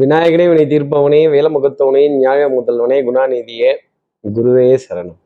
விநாயகனே 0.00 0.44
வினை 0.48 0.64
தீர்ப்பவனே 0.72 1.20
வேலமுகத்தவனே 1.34 2.02
நியாய 2.16 2.42
முதல்வனே 2.48 2.98
குணாநிதியே 3.06 3.70
குருவே 4.34 4.78
சரணம். 4.88 5.18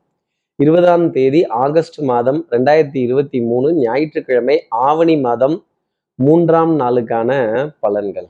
இருபதாம் 0.56 1.10
தேதி 1.10 1.46
ஆகஸ்ட் 1.46 1.98
மாதம் 1.98 2.46
ரெண்டாயிரத்தி 2.50 2.96
இருபத்தி 2.96 3.40
மூணு 3.40 3.72
ஞாயிற்றுக்கிழமை 3.72 4.56
ஆவணி 4.68 5.16
மாதம் 5.16 5.64
மூன்றாம் 6.14 6.80
நாளுக்கான 6.80 7.30
பலன்கள். 7.82 8.28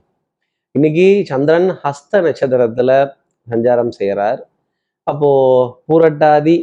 இன்னைக்கு 0.71 1.23
சந்திரன் 1.25 1.69
ஹஸ்த 1.85 2.13
நட்சத்திரத்துல 2.13 3.11
சஞ்சாரம் 3.51 3.89
செய்கிறார் 3.89 4.49
அப்போ 5.03 5.31
பூரட்டாதி 5.89 6.57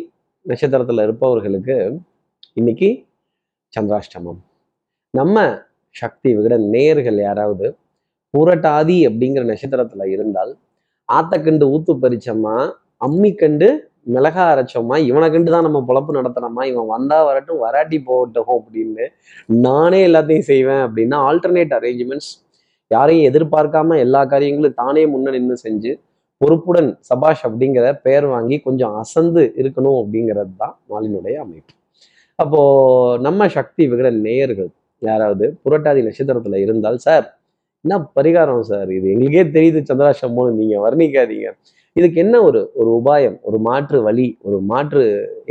நட்சத்திரத்துல 0.48 1.04
இருப்பவர்களுக்கு 1.04 2.00
இன்னைக்கு 2.54 2.90
சந்திராஷ்டமம். 3.74 4.42
நம்ம 5.10 5.38
சக்தி 5.90 6.38
விகட 6.38 6.56
நேர்கள் 6.76 7.22
யாராவது 7.22 7.78
புரட்டாதி 8.34 8.98
அப்படிங்கிற 9.08 9.44
நட்சத்திரத்துல 9.44 10.06
இருந்தால் 10.12 10.52
ஆத்தக்கண்டு 11.10 11.66
ஊத்து 11.74 11.94
பறிச்சோமா 11.96 12.56
அம்மி 12.98 13.32
கண்டு 13.34 13.68
மிளகா 14.08 14.46
அரைச்சோமா 14.54 14.96
இவனை 15.00 15.28
கண்டு 15.30 15.52
தான் 15.52 15.64
நம்ம 15.64 15.80
பொழப்பு 15.88 16.16
நடத்துனோமா 16.16 16.64
இவன் 16.64 16.88
வந்தா 16.88 17.18
வரட்டும் 17.26 17.60
வராட்டி 17.60 17.98
போகட்டும் 18.00 18.54
அப்படின்னு 18.58 19.06
நானே 19.64 20.00
எல்லாத்தையும் 20.08 20.48
செய்வேன் 20.48 20.82
அப்படின்னா 20.88 21.20
ஆல்டர்னேட் 21.30 21.76
அரேஞ்ச்மெண்ட்ஸ் 21.76 22.32
யாரையும் 22.92 23.28
எதிர்பார்க்காம 23.30 23.98
எல்லா 23.98 24.22
காரியங்களும் 24.26 24.74
தானே 24.74 25.04
முன்ன 25.06 25.32
நின்று 25.32 25.58
செஞ்சு 25.58 25.92
பொறுப்புடன் 26.42 26.90
சபாஷ் 27.02 27.44
அப்படிங்கிற 27.44 27.86
பெயர் 28.02 28.26
வாங்கி 28.26 28.58
கொஞ்சம் 28.60 28.96
அசந்து 28.96 29.44
இருக்கணும் 29.62 29.98
அப்படிங்கிறது 30.00 30.54
தான் 30.58 30.76
நாளினுடைய 30.90 31.36
அமைப்பு. 31.38 31.74
அப்போ 32.40 32.62
நம்ம 33.22 33.48
சக்தி 33.48 33.84
விகட 33.88 34.10
நேயர்கள் 34.20 34.70
யாராவது 35.02 35.46
புரட்டாதி 35.66 36.02
நட்சத்திரத்துல 36.02 36.60
இருந்தால் 36.62 36.98
சார் 36.98 37.26
என்ன 37.86 37.96
பரிகாரம் 38.18 38.60
சார் 38.60 38.90
இது? 38.98 39.08
எங்களுக்கே 39.14 39.42
தெரியுது 39.56 39.80
சந்திராஷ்டமம் 39.90 40.52
நீங்கள் 40.60 40.84
வர்ணிக்காதீங்க. 40.86 41.48
இதுக்கு 41.96 42.20
என்ன 42.22 42.36
ஒரு 42.42 42.60
ஒரு 42.74 42.90
உபாயம் 43.00 43.36
ஒரு 43.42 43.58
மாற்று 43.60 43.98
வழி 44.02 44.28
ஒரு 44.42 44.58
மாற்று 44.70 45.02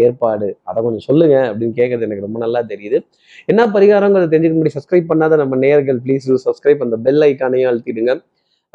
ஏற்பாடு? 0.04 0.48
அதை 0.62 0.78
கொஞ்சம் 0.82 1.04
சொல்லுங்க 1.08 1.34
அப்படின்னு 1.48 1.74
கேட்கறது 1.80 2.06
எனக்கு 2.08 2.24
ரொம்ப 2.26 2.38
நல்லா 2.38 2.60
தெரியுது. 2.62 2.98
என்ன 3.46 3.66
பரிகாரங்கிறது 3.74 4.32
தெரிஞ்சுக்க 4.34 4.58
முடியும் 4.60 4.76
சப்ஸ்கிரைப் 4.78 5.10
பண்ணாத 5.10 5.36
நம்ம 5.42 5.56
நேயர்கள் 5.56 5.98
ப்ளீஸ் 6.04 6.28
டூ 6.28 6.38
சப்ஸ்கிரைப் 6.46 6.84
அந்த 6.86 6.96
பெல் 7.06 7.22
ஐக்கானையும் 7.28 7.70
அழுத்திடுங்க. 7.72 8.14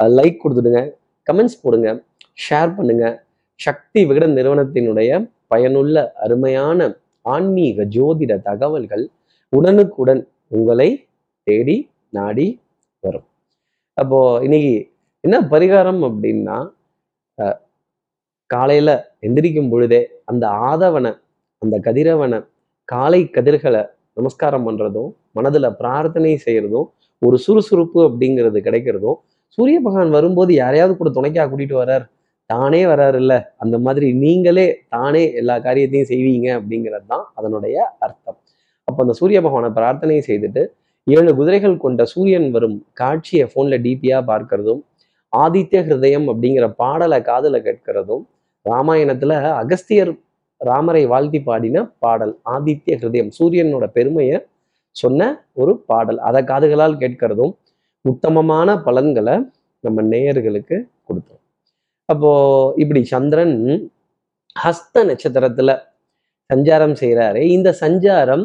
லைக் 0.00 0.38
கொடுத்துடுங்க. 0.44 0.82
கமெண்ட்ஸ் 1.26 1.60
போடுங்க. 1.62 1.88
ஷேர் 2.44 2.72
பண்ணுங்க. 2.76 3.06
சக்தி 3.60 4.04
விகடன் 4.04 4.36
நிறுவனத்தினுடைய 4.38 5.10
பயனுள்ள 5.46 5.96
அருமையான 6.24 6.80
ஆன்மீக 7.34 7.84
ஜோதிட 7.96 8.32
தகவல்கள் 8.42 9.04
உடனுக்குடன் 9.52 10.22
உங்களை 10.48 10.88
தேடி 11.46 11.76
நாடி 12.10 12.46
வரும். 13.00 13.26
அப்போ 13.98 14.18
இன்னைக்கு 14.46 14.74
என்ன 15.24 15.36
பரிகாரம் 15.52 16.00
அப்படின்னா 16.08 16.56
காலையில 18.50 18.90
எந்திரிக்கும் 19.26 19.70
பொழுதே 19.72 20.00
அந்த 20.30 20.44
ஆதவனை 20.68 21.12
அந்த 21.62 21.76
கதிரவனை 21.86 22.38
காலை 22.88 23.20
கதிர்களை 23.36 23.82
நமஸ்காரம் 24.18 24.66
பண்றதும் 24.68 25.10
மனதுல 25.36 25.66
பிரார்த்தனை 25.80 26.34
செய்யறதும் 26.46 26.86
ஒரு 27.22 27.36
சுறுசுறுப்பு 27.46 28.00
அப்படிங்கிறது 28.08 28.58
கிடைக்கிறதும் 28.68 29.18
சூரிய 29.58 29.78
பகவான் 29.86 30.14
வரும்போது 30.16 30.52
யாரையாவது 30.62 30.94
கூட 30.96 31.10
துணைக்கா 31.18 31.44
கூட்டிட்டு 31.50 31.76
வர்றார் 31.80 32.04
தானே 32.50 32.80
வராருல்ல. 32.90 33.34
அந்த 33.62 33.76
மாதிரி 33.86 34.06
நீங்களே 34.24 34.66
தானே 34.94 35.22
எல்லா 35.40 35.54
காரியத்தையும் 35.66 36.10
செய்வீங்க 36.12 36.48
அப்படிங்கிறது 36.58 37.06
தான் 37.12 37.24
அதனுடைய 37.38 37.76
அர்த்தம். 38.04 38.38
அப்போ 38.88 39.00
அந்த 39.04 39.14
சூரிய 39.20 39.38
பகவானை 39.46 39.70
பிரார்த்தனை 39.78 40.18
செய்துட்டு 40.28 40.62
ஏழு 41.16 41.30
குதிரைகள் 41.34 41.82
கொண்ட 41.82 42.02
சூரியன் 42.04 42.48
வரும் 42.50 42.76
காட்சியை 42.92 43.44
ஃபோன்ல 43.50 43.74
டிபியாக 43.84 44.22
பார்க்கறதும் 44.30 44.80
ஆதித்ய 45.32 45.80
ஹிருதயம் 45.86 46.26
அப்படிங்கிற 46.30 46.66
பாடலை 46.80 47.18
காதில் 47.22 47.64
கேட்கிறதும் 47.66 48.24
ராமாயணத்தில் 48.66 49.34
அகஸ்தியர் 49.62 50.12
ராமரை 50.60 51.02
வாழ்த்தி 51.06 51.40
பாடின 51.42 51.84
பாடல் 51.98 52.34
ஆதித்ய 52.54 52.94
ஹிருதயம் 53.00 53.30
சூரியனோட 53.38 53.86
பெருமையை 53.96 54.38
சொன்ன 54.96 55.28
ஒரு 55.52 55.72
பாடல். 55.86 56.18
அதை 56.18 56.40
காதுகளால் 56.42 57.00
கேட்கிறதும் 57.02 57.52
உத்தமமான 58.04 58.68
பலன்களை 58.86 59.34
நம்ம 59.84 60.02
நேயர்களுக்கு 60.02 60.76
கொடுத்தோம். 61.08 61.42
அப்போ 62.08 62.30
இப்படி 62.76 63.00
சந்திரன் 63.04 63.56
ஹஸ்த 64.56 65.04
நட்சத்திரத்துல 65.10 65.70
சஞ்சாரம் 66.50 66.96
செய்கிறாரு 67.00 67.42
இந்த 67.56 67.70
சஞ்சாரம் 67.80 68.44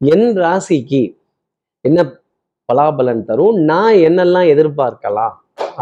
என் 0.00 0.28
ராசிக்கு 0.36 1.02
என்ன 1.84 2.00
பலாபலன் 2.68 3.28
தரும்? 3.28 3.56
நான் 3.70 3.94
என்னெல்லாம் 4.08 4.48
எதிர்பார்க்கலாம்? 4.54 5.34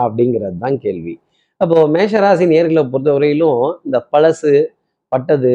அப்படிங்கிறது 0.02 0.58
தான் 0.64 0.76
கேள்வி. 0.84 1.14
அப்போ 1.60 1.76
மேஷராசி 1.94 2.44
நேர்களை 2.52 2.82
பொறுத்தவரையிலும் 2.92 3.62
இந்த 3.86 3.98
பழசு 4.12 4.52
பட்டது 5.12 5.52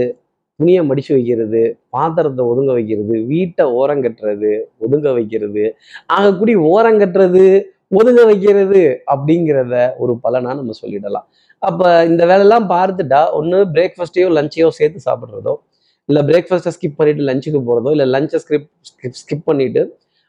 துணியை 0.59 0.81
மடிச்சு 0.87 1.11
வைக்கிறது 1.15 1.61
பாத்திரத்தை 1.95 2.43
ஒதுங்க 2.51 2.71
வைக்கிறது 2.77 3.15
வீட்டை 3.31 3.63
ஓரங்கட்டுறது 3.79 4.51
ஒதுங்க 4.85 5.07
வைக்கிறது 5.17 5.63
ஆகக்கூடிய 6.15 6.57
ஓரங்கட்டுறது 6.73 7.45
ஒதுங்க 7.99 8.21
வைக்கிறது 8.29 8.81
அப்படிங்கிறத 9.13 9.75
ஒரு 10.03 10.13
பலனா 10.23 10.51
நம்ம 10.59 10.75
சொல்லிடலாம். 10.83 11.27
அப்போ 11.61 11.87
இந்த 12.11 12.21
வேலையெல்லாம் 12.29 12.67
பார்த்துட்டா 12.75 13.21
ஒன்று 13.39 13.59
பிரேக்ஃபாஸ்ட்டையோ 13.75 14.29
லஞ்சையோ 14.37 14.69
சேர்த்து 14.79 15.01
சாப்பிட்றதோ 15.07 15.53
இல்லை 16.09 16.21
பிரேக்ஃபாஸ்ட்டை 16.29 16.73
ஸ்கிப் 16.77 16.97
பண்ணிட்டு 16.99 17.27
லஞ்சுக்கு 17.29 17.59
போகிறதோ 17.67 17.91
இல்லை 17.95 18.07
லஞ்சை 18.15 18.39
ஸ்கிப் 18.43 18.69
ஸ்கிப் 18.89 19.19
ஸ்கிப் 19.21 19.45
பண்ணிட்டு 19.49 19.83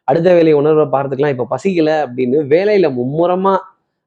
அடுத்த 0.08 0.28
வேலையை 0.38 0.56
உணர்வை 0.60 0.86
பார்த்துக்கலாம். 0.94 1.34
இப்போ 1.34 1.46
பசிக்கல 1.54 1.90
அப்படின்னு 2.04 2.38
வேலையில 2.54 2.88
மும்முரமா 2.98 3.54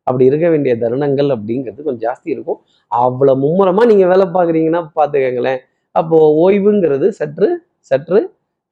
அப்படி 0.08 0.26
இருக்க 0.30 0.48
வேண்டிய 0.54 0.74
தருணங்கள் 0.84 1.30
அப்படிங்கிறது 1.36 1.82
கொஞ்சம் 1.88 2.06
ஜாஸ்தி 2.08 2.30
இருக்கும். 2.36 2.60
அவ்வளோ 2.92 3.34
மும்முரமா 3.44 3.84
நீங்க 3.92 4.06
வேலை 4.14 4.26
பார்க்குறீங்கன்னா 4.36 4.82
பார்த்துக்கங்களேன். 5.00 5.60
அப்போ 5.96 6.18
ஓய்வுங்கிறது 6.44 7.08
சற்று 7.20 7.50
சற்று 7.92 8.20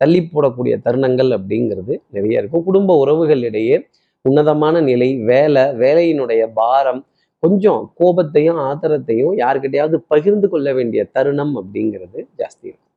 தள்ளி 0.01 0.21
போடக்கூடிய 0.33 0.75
தருணங்கள் 0.85 1.29
அப்படிங்கிறது 1.37 1.93
நிறைய 2.15 2.41
இருக்கும். 2.41 2.63
குடும்ப 2.69 2.95
உறவுகளிடையே 3.03 3.77
உன்னதமான 4.25 4.75
நிலை 4.89 5.09
வேலை 5.31 5.63
வேலையினுடைய 5.83 6.43
பாரம் 6.59 7.01
கொஞ்சம் 7.43 7.81
கோபத்தையும் 7.99 8.59
ஆத்திரத்தையும் 8.67 9.33
யாருக்கிட்டையாவது 9.43 9.97
பகிர்ந்து 10.13 10.47
கொள்ள 10.53 10.67
வேண்டிய 10.77 11.01
தருணம் 11.15 11.53
அப்படிங்கிறது 11.61 12.19
ஜாஸ்தி 12.39 12.65
இருக்கும். 12.69 12.91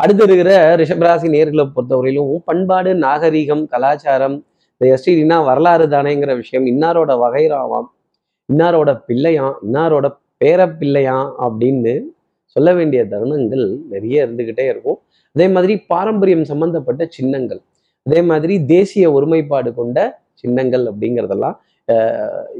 அடுத்து 0.00 0.24
இருக்கிற 0.24 0.76
ரிஷபராசி 0.76 1.28
நேர்களை 1.28 1.64
பொறுத்தவரையிலும் 1.76 2.38
பண்பாடு 2.44 2.94
நாகரீகம் 2.94 3.64
கலாச்சாரம் 3.66 4.36
இந்த 4.80 4.84
எஸ்டிடினா 4.94 5.44
வரலாறு 5.44 5.86
தானேங்கிற 5.86 6.36
விஷயம் 6.36 6.66
இன்னாரோட 6.66 7.12
வகைராவாம் 7.24 7.88
இன்னாரோட 8.52 8.90
பிள்ளையாம் 9.08 9.56
இன்னாரோட 9.66 10.06
பேரப்பிள்ளையாம் 10.44 11.28
அப்படின்னு 11.46 11.94
சொல்ல 12.42 12.72
வேண்டிய 12.74 13.04
தருணங்கள் 13.04 13.78
நிறைய 13.88 14.26
இருந்துக்கிட்டே 14.26 14.64
இருக்கும். 14.68 14.98
அதே 15.32 15.48
மாதிரி 15.48 15.76
பாரம்பரியம் 15.86 16.44
சம்பந்தப்பட்ட 16.44 17.06
சின்னங்கள் 17.10 17.60
அதே 18.06 18.22
மாதிரி 18.22 18.64
தேசிய 18.64 19.12
ஒருமைப்பாடு 19.12 19.74
கொண்ட 19.74 20.22
சின்னங்கள் 20.34 20.84
அப்படிங்கிறதெல்லாம் 20.86 21.56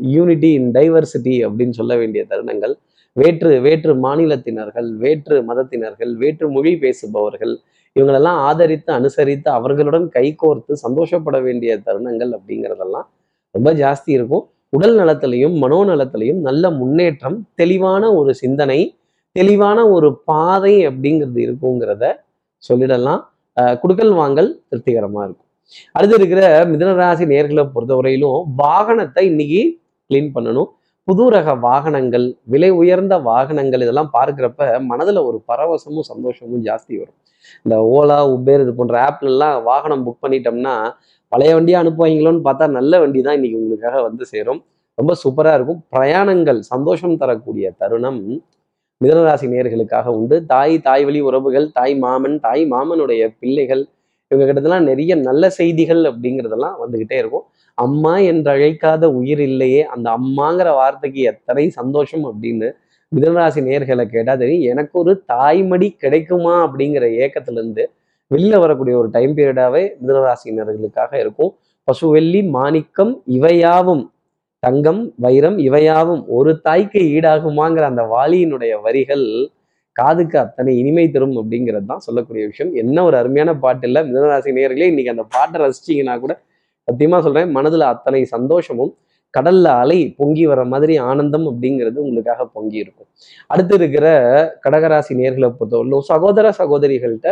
யூனிட்டி 0.01 0.53
இன் 0.53 0.71
டைவர்சிட்டி 0.75 1.35
அப்படின்னு 1.47 1.71
சொல்ல 1.71 1.97
வேண்டிய 1.97 2.25
தருணங்கள் 2.31 2.75
வேற்று 3.21 3.51
வேற்று 3.67 3.93
மாநிலத்தினர்கள் 4.05 4.89
வேற்று 5.03 5.37
மதத்தினர்கள் 5.49 6.13
வேற்று 6.23 6.47
மொழி 6.57 6.73
பேசுபவர்கள் 6.85 7.55
இவங்களெல்லாம் 7.97 8.41
ஆதரித்து 8.49 8.91
அனுசரித்து 8.99 9.49
அவர்களுடன் 9.59 10.07
கைகோர்த்து 10.17 10.73
சந்தோஷப்பட 10.85 11.37
வேண்டிய 11.47 11.73
தருணங்கள் 11.87 12.33
அப்படிங்கிறதெல்லாம் 12.39 13.07
ரொம்ப 13.55 13.69
ஜாஸ்தி 13.83 14.11
இருக்கும். 14.19 14.45
உடல் 14.77 14.97
நலத்திலையும் 15.01 15.55
மனோநலத்திலையும் 15.65 16.41
நல்ல 16.49 16.71
முன்னேற்றம் 16.81 17.39
தெளிவான 17.61 18.13
ஒரு 18.21 18.33
சிந்தனை 18.43 18.81
தெளிவான 19.37 19.79
ஒரு 19.97 20.09
பாதை 20.31 20.75
அப்படிங்கிறது 20.89 21.41
இருக்குங்கிறத 21.47 22.05
சொல்லிடலாம். 22.63 23.23
குடுக்கல் 23.83 24.15
வாங்கல் 24.21 24.51
திருப்திகரமா 24.69 25.21
இருக்கும். 25.27 25.49
அடுத்து 25.97 26.17
இருக்கிற 26.21 26.43
மிதனராசி 26.73 27.25
நேர்களை 27.33 27.65
பொறுத்தவரையிலும் 27.75 28.41
வாகனத்தை 28.63 29.25
இன்னைக்கு 29.31 29.63
கிளீன் 30.11 30.31
பண்ணணும். 30.37 30.69
புது 31.09 31.25
ரக 31.35 31.51
வாகனங்கள் 31.67 32.25
விலை 32.53 32.69
உயர்ந்த 32.79 33.15
வாகனங்கள் 33.29 33.83
இதெல்லாம் 33.85 34.11
பார்க்குறப்ப 34.17 34.67
மனதில் 34.89 35.21
ஒரு 35.29 35.39
பரவசமும் 35.51 36.07
சந்தோஷமும் 36.09 36.65
ஜாஸ்தி 36.67 36.95
வரும். 37.01 37.17
இந்த 37.65 37.77
ஓலா 37.95 38.19
உபேர் 38.33 38.63
இது 38.65 38.73
போன்ற 38.79 38.97
ஆப்லலாம் 39.07 39.57
வாகனம் 39.69 40.03
புக் 40.07 40.21
பண்ணிட்டோம்னா 40.25 40.75
பழைய 41.33 41.53
வண்டியாக 41.59 41.83
அனுப்புவாங்களோன்னு 41.83 42.43
பார்த்தா 42.49 42.67
நல்ல 42.79 43.01
வண்டி 43.03 43.21
தான் 43.27 43.37
இன்னைக்கு 43.39 43.61
உங்களுக்காக 43.61 44.03
வந்து 44.09 44.25
சேரும். 44.33 44.61
ரொம்ப 44.99 45.15
சூப்பராக 45.23 45.59
இருக்கும். 45.59 45.81
பிரயாணங்கள் 45.95 46.61
சந்தோஷம் 46.73 47.19
தரக்கூடிய 47.23 47.71
தருணம் 47.83 48.21
மிதனராசி 49.01 49.49
நேர்களுக்காக 49.55 50.13
உண்டு. 50.19 50.39
தாய் 50.53 50.77
தாய் 50.89 51.07
வழி 51.09 51.23
உறவுகள் 51.29 51.69
தாய் 51.79 51.97
மாமன் 52.05 52.37
தாய் 52.47 52.65
மாமனுடைய 52.75 53.23
பிள்ளைகள் 53.41 53.85
இவங்க 54.31 54.45
கிட்டத்தெல்லாம் 54.49 54.89
நிறைய 54.91 55.13
நல்ல 55.29 55.45
செய்திகள் 55.59 56.03
அப்படிங்கிறதெல்லாம் 56.11 56.77
வந்துக்கிட்டே 56.83 57.19
இருக்கும். 57.23 57.47
அம்மா 57.85 58.15
என்று 58.31 58.51
அழைக்காத 58.55 59.05
உயிர் 59.21 59.43
இல்லையே 59.51 59.83
அந்த 59.95 60.07
அம்மாங்கிற 60.19 60.69
வார்த்தைக்கு 60.81 61.21
எத்தனை 61.33 61.65
சந்தோஷம் 61.79 62.25
அப்படின்னு 62.31 62.69
மிதனராசி 63.13 63.61
நேர்களை 63.69 64.05
கேட்டால் 64.15 64.41
தெரியும் 64.43 64.67
எனக்கு 64.73 64.95
ஒரு 65.03 65.13
தாய்மடி 65.33 65.89
கிடைக்குமா 66.03 66.55
அப்படிங்கிற 66.67 67.05
ஏக்கத்திலிருந்து 67.25 67.85
வெளியில் 68.31 68.63
வரக்கூடிய 68.63 68.95
ஒரு 69.01 69.09
டைம் 69.15 69.35
பீரியடாவே 69.37 69.83
மிதனராசினர்களுக்காக 70.01 71.13
இருக்கும். 71.23 71.53
பசுவெள்ளி 71.89 72.41
மாணிக்கம் 72.57 73.13
இவையாவும் 73.37 74.03
தங்கம் 74.63 75.01
வைரம் 75.25 75.57
இவையாவும் 75.67 76.23
ஒரு 76.39 76.53
தாய்க்கு 76.67 77.01
ஈடாகுமாங்கிற 77.15 77.85
அந்த 77.93 78.03
வாலியினுடைய 78.15 78.73
வரிகள் 78.87 79.25
காதுக்கு 79.97 80.37
அத்தனை 80.45 80.73
இனிமை 80.81 81.05
தரும் 81.15 81.37
அப்படிங்கிறது 81.41 81.87
தான் 81.93 82.05
சொல்லக்கூடிய 82.07 82.43
விஷயம். 82.51 82.73
என்ன 82.83 82.97
ஒரு 83.09 83.17
அருமையான 83.21 83.51
பாட்டு 83.65 83.87
இல்லை. 83.89 84.01
மிதனராசி 84.09 84.51
நேர்களே 84.59 84.91
இன்னைக்கு 84.93 85.15
அந்த 85.15 85.25
பாட்டை 85.37 85.59
ரசிச்சீங்கன்னா 85.65 86.17
கூட 86.25 86.35
சத்தியமா 86.89 87.21
சொல்றேன் 87.21 87.57
மனதுல 87.57 87.79
அத்தனை 87.79 88.25
சந்தோஷமும் 88.25 88.93
கடல்ல 89.35 89.65
அலை 89.65 90.15
பொங்கி 90.17 90.47
வர 90.47 90.65
மாதிரி 90.65 90.97
ஆனந்தம் 90.97 91.47
அப்படிங்கிறது 91.47 91.97
உங்களுக்காக 91.97 92.47
பொங்கி 92.47 92.77
இருக்கும். 92.77 93.07
அடுத்து 93.47 93.75
இருக்கிற 93.75 94.07
கடகராசி 94.65 95.13
நேர்களை 95.13 95.55
பொறுத்தவரையிலும் 95.59 95.99
சகோதர 96.01 96.53
சகோதரிகள்கிட்ட 96.59 97.31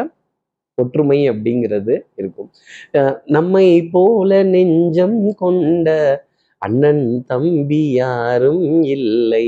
ஒற்றுமை 0.74 1.30
அப்படிங்கிறது 1.30 2.00
இருக்கும். 2.16 2.50
அஹ் 2.92 3.18
நம்மை 3.24 3.88
போல 3.92 4.42
நெஞ்சம் 4.42 5.34
கொண்ட 5.34 5.88
அண்ணன் 6.58 7.24
தம்பி 7.26 7.92
யாரும் 7.92 8.82
இல்லை. 8.82 9.46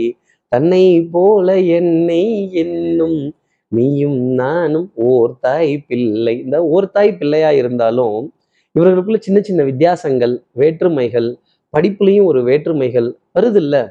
தன்னை 0.52 1.08
போல 1.12 1.58
என்னை 1.58 2.52
என்னும் 2.52 3.34
நீயும் 3.72 4.20
நானும் 4.34 4.90
ஓர் 4.94 5.32
தாய் 5.40 5.84
பிள்ளை. 5.88 6.40
இந்த 6.44 6.64
ஓர் 6.64 6.90
தாய் 6.90 7.16
பிள்ளையா 7.16 7.50
இருந்தாலும் 7.50 8.32
இவர்களுக்குள்ள 8.74 9.18
சின்ன 9.18 9.38
சின்ன 9.40 9.60
வித்தியாசங்கள் 9.62 10.34
வேற்றுமைகள் 10.52 11.28
படிப்புலையும் 11.74 12.28
ஒரு 12.30 12.40
வேற்றுமைகள் 12.42 13.08
வருது 13.34 13.60
இல்லை? 13.62 13.82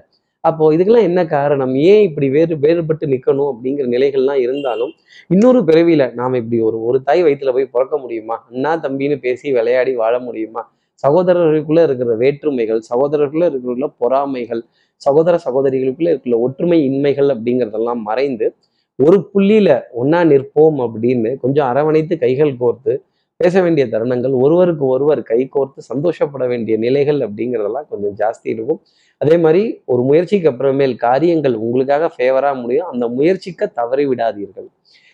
அப்போ 0.44 0.66
இதுக்கெல்லாம் 0.76 1.08
என்ன 1.10 1.22
காரணம்? 1.28 1.74
ஏன் 1.90 2.04
இப்படி 2.08 2.28
வேறு 2.30 2.56
வேறுபட்டு 2.66 3.06
நிக்கணும் 3.14 3.50
அப்படிங்கிற 3.54 3.86
நிலைகள்லாம் 3.96 4.42
இருந்தாலும் 4.46 4.92
இன்னொரு 5.30 5.60
பிறவியில 5.70 6.04
நாம் 6.14 6.38
இப்படி 6.42 6.60
ஒரு 6.60 6.78
ஒரு 6.84 7.00
தாய் 7.04 7.24
வயித்துல 7.26 7.54
போய் 7.56 7.74
பிறக்க 7.76 7.96
முடியுமா? 7.98 8.36
அண்ணா 8.50 8.74
தம்பின்னு 8.86 9.18
பேசி 9.26 9.48
விளையாடி 9.52 9.94
வாழ 9.96 10.16
முடியுமா? 10.20 10.64
சகோதரர்களுக்குள்ள 11.04 11.82
இருக்கிற 11.88 12.14
வேற்றுமைகள் 12.16 12.80
சகோதரர்களுக்குள்ள 12.92 13.48
இருக்கிற 13.52 13.90
பொறாமைகள் 14.02 14.62
சகோதர 15.02 15.36
சகோதரிகளுக்குள்ள 15.46 16.12
இருக்கிற 16.14 16.38
ஒற்றுமை 16.46 16.80
இன்மைகள் 16.86 17.30
அப்படிங்கிறதெல்லாம் 17.34 18.02
மறைந்து 18.02 18.48
ஒரு 19.00 19.18
புள்ளியில 19.34 19.70
ஒன்னா 20.02 20.20
நிற்போம் 20.32 20.80
அப்படின்னு 20.86 21.32
கொஞ்சம் 21.44 21.68
அரவணைத்து 21.68 22.16
கைகள் 22.18 22.54
கோர்த்து 22.60 22.94
பேச 23.42 23.56
வேண்டிய 23.64 23.84
தருணங்கள் 23.94 24.36
ஒருவருக்கு 24.44 24.86
ஒருவர் 24.94 25.20
கை 25.30 25.40
கோர்த்து 25.56 25.82
சந்தோஷப்பட 25.90 26.44
வேண்டிய 26.52 26.76
நிலைகள் 26.84 27.20
அப்படிங்கிறதெல்லாம் 27.26 27.88
கொஞ்சம் 27.92 28.16
ஜாஸ்தி 28.22 28.48
இருக்கும். 28.54 28.80
அதே 29.22 29.36
மாதிரி 29.44 29.62
ஒரு 29.94 30.02
முயற்சிக்கு 30.10 30.48
அப்புறமேல் 30.52 30.96
காரியங்கள் 31.04 31.56
உங்களுக்காக 31.66 32.10
ஃபேவரா 32.16 32.52
முடியும். 32.62 32.88
அந்த 32.94 33.06
முயற்சிக்க 33.18 33.68
தவறி 33.80 34.06
விடாதீர்கள். 34.12 34.68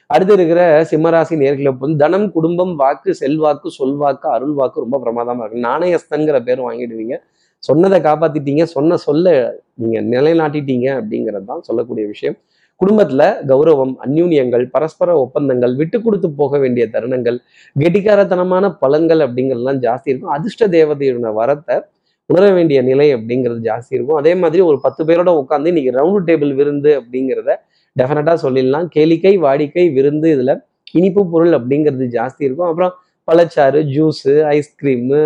அடுத்து 0.10 0.34
இருக்கிற 0.38 0.62
சிம்மராசி 0.92 1.36
நேர்களை 1.44 1.72
வந்து 1.84 2.00
தனம் 2.04 2.28
குடும்பம் 2.38 2.74
வாக்கு 2.82 3.12
செல்வாக்கு 3.22 3.70
சொல்வாக்கு 3.80 4.28
அருள் 4.36 4.56
வாக்கு 4.60 4.84
ரொம்ப 4.86 4.98
பிரமாதமா 5.06 5.44
இருக்கு 5.46 5.68
நாணயஸ்தங்கிற 5.70 6.40
பேர் 6.48 6.62
வாங்கிடுவீங்க. 6.68 7.18
சொன்னதை 7.64 8.00
காப்பாத்திட்டீங்க 8.10 8.64
சொன்ன 8.78 8.98
சொல்ல 9.08 9.36
நீங்க 9.82 10.00
நிலைநாட்டிட்டீங்க 10.14 10.88
அப்படிங்கிறது 11.00 11.48
தான் 11.52 11.64
சொல்லக்கூடிய 11.68 12.06
விஷயம். 12.14 12.38
குடும்பத்துல 12.82 13.24
கௌரவம் 13.50 13.94
அந்யூன்யங்கள் 14.06 14.64
பரஸ்பர 14.76 15.10
ஒப்பந்தங்கள் 15.24 15.74
விட்டு 15.76 15.98
கொடுத்து 16.02 16.30
போக 16.32 16.60
வேண்டிய 16.60 16.86
தருணங்கள் 16.94 17.38
கெட்டிக்காரத்தனமான 17.82 18.72
பலன்கள் 18.82 19.22
அப்படிங்கிறதுலாம் 19.26 19.82
ஜாஸ்தி 19.86 20.10
இருக்கும். 20.12 20.34
அதிர்ஷ்ட 20.38 20.68
தேவதையோட 20.68 21.32
வரத்தை 21.42 21.78
உணர 22.26 22.52
வேண்டிய 22.52 22.80
நிலை 22.82 23.08
அப்படிங்கிறது 23.16 23.62
ஜாஸ்தி 23.70 23.94
இருக்கும். 23.98 24.20
அதே 24.22 24.34
மாதிரி 24.36 24.62
ஒரு 24.64 24.78
பத்து 24.80 25.02
பேரோட 25.06 25.32
உட்காந்து 25.42 25.72
இன்னைக்கு 25.74 25.92
ரவுண்ட் 26.00 26.28
டேபிள் 26.30 26.54
விருந்து 26.56 26.92
அப்படிங்கிறத 27.00 27.56
டெஃபினட்டா 28.00 28.34
சொல்லிடலாம். 28.44 28.88
கேளிக்கை 28.96 29.34
வாடிக்கை 29.46 29.86
விருந்து 29.94 30.30
இதுல 30.36 30.54
இனிப்பு 30.92 31.22
பொருள் 31.30 31.54
அப்படிங்கிறது 31.58 32.08
ஜாஸ்தி 32.18 32.44
இருக்கும். 32.48 32.70
அப்புறம் 32.70 32.94
பழச்சாறு 33.28 33.80
ஜூஸு 33.96 34.34
ஐஸ்கிரீமு 34.56 35.20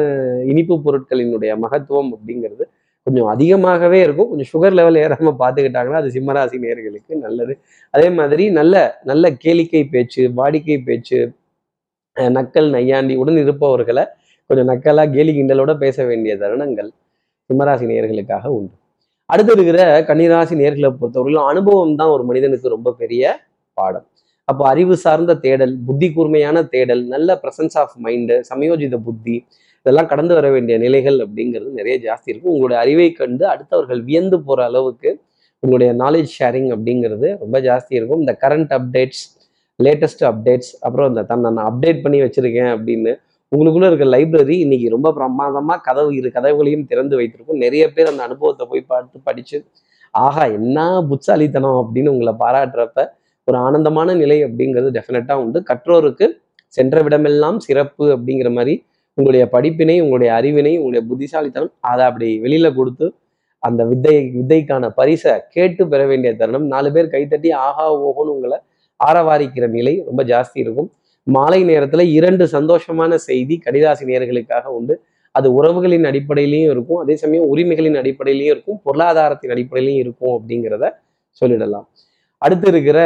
இனிப்பு 0.52 0.76
பொருட்களினுடைய 0.86 1.52
மகத்துவம் 1.64 2.12
அப்படிங்கிறது 2.16 2.66
கொஞ்சம் 3.08 3.28
அதிகமாகவே 3.28 4.02
இருக்கும். 4.02 4.30
கொஞ்சம் 4.30 4.52
சுகர் 4.54 4.74
லெவல் 4.74 4.96
ஏறாம 4.96 5.36
பார்த்துக்கிட்டாங்கன்னா 5.40 5.94
அது 5.94 6.10
சிம்மராசி 6.10 6.58
நேர்களுக்கு 6.60 7.16
நல்லது. 7.18 7.54
அதே 7.94 8.10
மாதிரி 8.10 8.50
நல்ல 8.52 8.76
நல்ல 9.04 9.32
கேளிக்கை 9.46 9.90
பேச்சு 9.90 10.34
வாடிக்கை 10.38 10.84
பேச்சு 10.84 11.20
அஹ் 12.18 12.34
நக்கல் 12.38 12.70
நையாண்டி 12.70 13.16
உடன் 13.16 13.38
இருப்பவர்களை 13.38 14.04
கொஞ்சம் 14.50 14.70
நக்கலா 14.70 15.14
கேலி 15.14 15.34
கிண்டலோட 15.34 15.78
பேச 15.78 16.06
வேண்டிய 16.06 16.38
தருணங்கள் 16.38 16.90
சிம்மராசி 17.50 17.86
நேர்களுக்காக 17.92 18.48
உண்டு. 18.48 18.74
அடுத்து 19.30 19.54
இருக்கிற 19.54 19.80
கன்னிராசி 20.10 20.56
நேர்களை 20.56 20.90
பொறுத்தவரையிலும் 21.02 21.48
அனுபவம் 21.48 21.96
தான் 21.96 22.10
ஒரு 22.10 22.24
மனிதனுக்கு 22.24 22.70
ரொம்ப 22.70 22.94
பெரிய 22.94 23.24
பாடம். 23.74 24.08
அப்போ 24.48 24.64
அறிவு 24.72 24.96
சார்ந்த 25.04 25.34
தேடல் 25.46 25.74
புத்தி 25.88 26.08
கூர்மையான 26.16 26.58
தேடல் 26.74 27.02
நல்ல 27.14 27.30
பிரசன்ஸ் 27.44 27.76
ஆஃப் 27.82 27.96
மைண்டு 28.06 28.36
சமயோஜித 28.50 28.98
புத்தி 29.08 29.36
இதெல்லாம் 29.80 30.10
கடந்து 30.12 30.34
வர 30.38 30.48
வேண்டிய 30.54 30.76
நிலைகள் 30.84 31.18
அப்படிங்கிறது 31.26 31.70
நிறைய 31.80 31.96
ஜாஸ்தி 32.06 32.30
இருக்கும். 32.32 32.54
உங்களுடைய 32.54 32.78
அறிவை 32.84 33.08
கண்டு 33.20 33.44
அடுத்தவர்கள் 33.54 34.02
வியந்து 34.08 34.38
போகிற 34.48 34.64
அளவுக்கு 34.70 35.10
உங்களுடைய 35.64 35.92
நாலேஜ் 36.04 36.32
ஷேரிங் 36.38 36.70
அப்படிங்கிறது 36.76 37.28
ரொம்ப 37.44 37.58
ஜாஸ்தி 37.68 37.94
இருக்கும். 38.00 38.22
இந்த 38.24 38.34
கரண்ட் 38.44 38.74
அப்டேட்ஸ் 38.78 39.24
லேட்டஸ்ட் 39.80 40.24
அப்டேட்ஸ் 40.30 40.72
அப்புறம் 40.86 41.10
இந்த 41.12 41.24
தன்னை 41.32 41.50
நான் 41.58 41.70
அப்டேட் 41.72 42.04
பண்ணி 42.06 42.20
வச்சுருக்கேன் 42.26 42.72
அப்படின்னு 42.76 43.12
உங்களுக்குள்ள 43.52 43.90
இருக்க 43.92 44.06
லைப்ரரி 44.16 44.56
இன்னைக்கு 44.66 44.88
ரொம்ப 44.96 45.10
பிரமாதமாக 45.18 45.80
கதவு 45.88 46.10
இரு 46.20 46.30
கதவுகளையும் 46.38 46.88
திறந்து 46.92 47.16
வைத்திருக்கும். 47.20 47.62
நிறைய 47.66 47.84
பேர் 47.96 48.12
அந்த 48.12 48.24
அனுபவத்தை 48.30 48.66
போய் 48.72 48.90
பார்த்து 48.92 49.20
படித்து 49.30 49.58
ஆஹா 50.14 50.44
என்ன 50.58 50.78
புட்சாலித்தனம் 51.10 51.80
அப்படின்னு 51.82 52.14
உங்களை 52.16 52.34
பாராட்டுறப்ப 52.44 53.06
ஒரு 53.50 53.58
ஆனந்தமான 53.58 54.14
நிலை 54.14 54.44
அப்படிங்கிறது 54.46 54.90
டெஃபினட்டாக 54.98 55.34
உண்டு. 55.34 55.64
கற்றோருக்கு 55.70 56.26
சென்ற 56.68 57.04
விடமெல்லாம் 57.04 57.58
சிறப்பு 57.58 58.06
அப்படிங்கிற 58.16 58.52
மாதிரி 58.52 58.86
உங்களுடைய 59.14 59.50
படிப்பினை 59.50 60.02
உங்களுடைய 60.02 60.34
அறிவினை 60.34 60.74
உங்களுடைய 60.78 61.08
புத்திசாலித்தனம் 61.08 61.72
அதை 61.80 62.06
அப்படி 62.06 62.40
வெளியில 62.42 62.76
கொடுத்து 62.76 63.14
அந்த 63.60 63.86
வித்தை 63.86 64.32
வித்தைக்கான 64.36 64.90
பரிசை 64.90 65.42
கேட்டு 65.50 65.88
பெற 65.88 66.06
வேண்டிய 66.06 66.36
தருணம். 66.36 66.66
நாலு 66.66 66.92
பேர் 66.92 67.06
கைத்தட்டி 67.06 67.54
ஆஹா 67.54 67.86
ஓஹோன்னு 67.94 68.34
உங்களை 68.36 68.58
ஆரவாரிக்கிற 69.08 69.68
நிலை 69.68 70.04
ரொம்ப 70.06 70.24
ஜாஸ்தி 70.24 70.54
இருக்கும். 70.54 70.92
மாலை 71.24 71.66
நேரத்துல 71.66 72.00
இரண்டு 72.00 72.46
சந்தோஷமான 72.46 73.16
செய்தி 73.16 73.60
கடிதாசி 73.66 74.06
நேர்களுக்காக 74.06 74.66
உண்டு. 74.66 75.04
அது 75.32 75.64
உறவுகளின் 75.64 76.04
அடிப்படையிலையும் 76.04 76.70
இருக்கும். 76.70 76.98
அதே 76.98 77.16
சமயம் 77.16 77.56
உரிமைகளின் 77.56 77.98
அடிப்படையிலையும் 78.02 78.54
இருக்கும். 78.56 78.80
பொருளாதாரத்தின் 78.84 79.52
அடிப்படையிலையும் 79.52 80.04
இருக்கும் 80.06 80.34
அப்படிங்கிறத 80.38 80.92
சொல்லிடலாம். 81.42 81.88
அடுத்து 82.42 82.68
இருக்கிற 82.72 83.00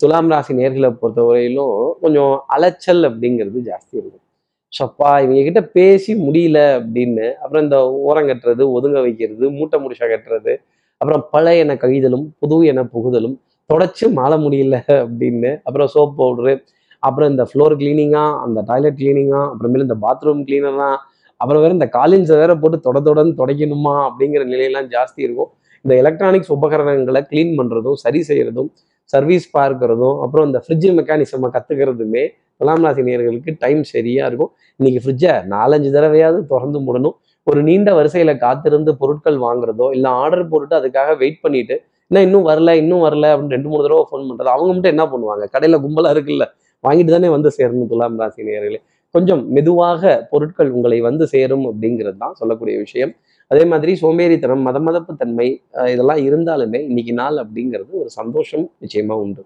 துலாம் 0.00 0.30
ராசி 0.32 0.52
நேர்களை 0.54 0.90
பொறுத்தவரையிலும் 1.00 1.74
கொஞ்சம் 2.00 2.34
அலைச்சல் 2.54 3.02
அப்படிங்கிறது 3.08 3.58
ஜாஸ்தி 3.68 3.94
இருக்கும். 4.00 4.24
சப்பா 4.72 5.10
இவங்க 5.24 5.42
கிட்ட 5.42 5.60
பேசி 5.76 6.12
முடியல 6.26 6.58
அப்படின்னு 6.78 7.26
அப்புறம் 7.42 7.64
இந்த 7.66 7.78
ஓரம் 8.08 8.28
கட்டுறது 8.30 8.62
ஒதுங்க 8.76 8.98
வைக்கிறது 9.06 9.44
மூட்டை 9.50 9.78
முடிச்சா 9.84 10.06
கட்டுறது 10.14 10.52
அப்புறம் 11.00 11.22
பழைய 11.30 11.64
என 11.64 11.74
கழிதலும் 11.74 12.24
புது 12.38 12.56
என 12.70 12.84
புகுதலும் 12.94 13.36
தொடச்சு 13.70 14.06
மாள 14.18 14.32
முடியல 14.36 14.76
அப்படின்னு 15.02 15.50
அப்புறம் 15.64 15.90
சோப் 15.94 16.16
பவுடரு 16.20 16.54
அப்புறம் 17.02 17.30
இந்த 17.30 17.44
ஃப்ளோர் 17.50 17.74
கிளீனிங்கா 17.80 18.24
அந்த 18.44 18.62
டாய்லெட் 18.66 18.98
கிளீனிங்கா 19.00 19.40
அப்புறமேல 19.50 19.86
இந்த 19.88 19.96
பாத்ரூம் 20.04 20.42
கிளீனர்லாம் 20.48 20.98
அப்புறம் 21.40 21.62
வேற 21.62 21.72
இந்த 21.72 21.88
காலின்ஸை 21.96 22.36
வேற 22.42 22.52
போட்டு 22.56 22.78
தொட 22.80 22.98
தொடன்னு 23.00 23.38
துடைக்கணுமா 23.40 23.94
அப்படிங்கிற 24.08 24.44
நிலையெல்லாம் 24.52 24.88
ஜாஸ்தி 24.94 25.20
இருக்கும். 25.26 25.50
இந்த 25.88 25.96
எலக்ட்ரானிக்ஸ் 26.02 26.50
உபகரணங்களை 26.54 27.20
க்ளீன் 27.28 27.52
பண்ணுறதும் 27.58 27.94
சரி 28.02 28.20
செய்கிறதும் 28.28 28.66
சர்வீஸ் 29.12 29.46
பார்க்கறதும் 29.54 30.16
அப்புறம் 30.24 30.46
இந்த 30.48 30.58
ஃப்ரிட்ஜ் 30.64 30.88
மெக்கானிசமாக 30.96 31.50
கற்றுக்கிறதுமே 31.54 32.22
துலாம் 32.60 32.82
ராசி 32.86 33.02
நேர்களுக்கு 33.06 33.50
டைம் 33.62 33.80
சரியாக 33.92 34.28
இருக்கும். 34.30 34.50
இன்னைக்கு 34.80 35.00
ஃப்ரிட்ஜை 35.04 35.32
நாலஞ்சு 35.52 35.90
தடவையாவது 35.94 36.40
திறந்து 36.50 36.78
முடணும். 36.86 37.14
ஒரு 37.46 37.60
நீண்ட 37.68 37.90
வரிசையில் 37.98 38.32
காத்திருந்து 38.42 38.92
பொருட்கள் 39.02 39.38
வாங்குறதோ 39.44 39.86
இல்லை 39.96 40.10
ஆர்டர் 40.24 40.44
போட்டுட்டு 40.50 40.76
அதுக்காக 40.80 41.14
வெயிட் 41.22 41.40
பண்ணிட்டு 41.44 41.76
என்ன 42.10 42.22
இன்னும் 42.26 42.46
வரல 42.50 42.74
இன்னும் 42.82 43.04
வரல 43.06 43.30
அப்படின்னு 43.32 43.56
ரெண்டு 43.56 43.70
மூணு 43.70 43.82
தடவை 43.86 44.04
ஃபோன் 44.10 44.26
பண்ணுறது 44.28 44.52
அவங்க 44.56 44.70
மட்டும் 44.74 44.92
என்ன 44.94 45.06
பண்ணுவாங்க? 45.14 45.46
கடையில் 45.54 45.82
கும்பலாக 45.86 46.14
இருக்குல்ல 46.16 46.46
வாங்கிட்டு 46.84 47.14
தானே 47.16 47.30
வந்து 47.36 47.52
சேரணும் 47.58 47.90
துலாம் 47.94 48.20
ராசி 48.24 48.48
நேர்களே 48.50 48.80
கொஞ்சம் 49.14 49.42
மெதுவாக 49.56 50.12
பொருட்கள் 50.32 50.70
உங்களை 50.76 51.00
வந்து 51.08 51.26
சேரும் 51.34 51.66
அப்படிங்கிறது 51.70 52.18
தான் 52.24 52.36
சொல்லக்கூடிய 52.40 52.76
விஷயம். 52.84 53.14
அதே 53.50 53.62
மாதிரி 53.64 53.92
சோம்பேறித்தனம் 54.00 54.64
மத 54.68 54.78
மதப்பு 54.78 55.12
தன்மை 55.16 55.46
இதெல்லாம் 55.92 56.22
இருந்தாலுமே 56.28 56.80
இன்னைக்கு 56.88 57.12
நாள் 57.12 57.36
அப்படிங்கிறது 57.42 57.92
ஒரு 58.02 58.10
சந்தோஷம் 58.18 58.64
நிச்சயமா 58.82 59.14
உண்டு. 59.24 59.42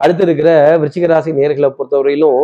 அடுத்து 0.00 0.22
இருக்கிற 0.26 0.50
விருச்சிக 0.80 1.06
ராசி 1.06 1.30
நேர்களை 1.32 1.68
பொறுத்தவரையிலும் 1.70 2.40